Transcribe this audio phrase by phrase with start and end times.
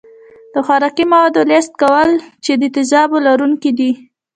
[0.53, 2.09] د خوراکي موادو لست کول
[2.43, 3.91] چې د تیزابونو لرونکي دي.